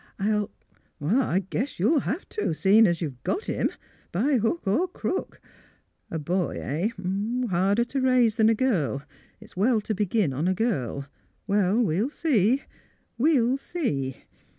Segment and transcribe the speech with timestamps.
[0.17, 0.49] I'll
[0.99, 3.69] ""I gTiess you'll have to, seeing you've got him,
[4.11, 5.39] by hook or crook.
[6.09, 6.87] A boy— eh?
[7.51, 9.03] Harder to raise than a girl.
[9.39, 11.05] It's well to begin on a girl.
[11.45, 12.63] Well, "we'll see—
[13.19, 14.23] we'll see!